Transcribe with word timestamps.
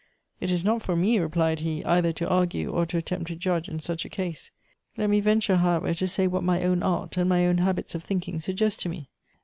"It 0.41 0.49
is 0.49 0.63
not 0.63 0.81
for 0.81 0.95
me,'' 0.95 1.19
replied 1.19 1.59
he," 1.59 1.85
either 1.85 2.11
to 2.13 2.27
argue, 2.27 2.71
or 2.71 2.87
to 2.87 2.97
attempt 2.97 3.27
to 3.27 3.35
judge 3.35 3.69
in 3.69 3.77
such 3.77 4.03
a 4.03 4.09
case. 4.09 4.49
Let 4.97 5.11
me 5.11 5.19
venture, 5.19 5.57
how 5.57 5.75
ever, 5.75 5.93
to 5.93 6.07
say 6.07 6.25
what 6.25 6.43
my 6.43 6.63
own 6.63 6.81
art 6.81 7.17
and 7.17 7.29
my 7.29 7.45
own 7.45 7.59
habits 7.59 7.93
of 7.93 8.03
think 8.03 8.27
ing 8.27 8.39
suggest 8.39 8.79
to 8.79 8.89
me. 8.89 9.09